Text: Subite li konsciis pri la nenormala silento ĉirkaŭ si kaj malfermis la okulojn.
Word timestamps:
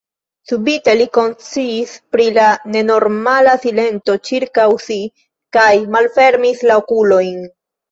Subite 0.51 0.93
li 1.01 1.05
konsciis 1.17 1.91
pri 2.15 2.25
la 2.37 2.47
nenormala 2.77 3.55
silento 3.67 4.17
ĉirkaŭ 4.31 4.67
si 4.87 4.99
kaj 5.59 5.69
malfermis 5.99 6.67
la 6.73 6.83
okulojn. 6.85 7.41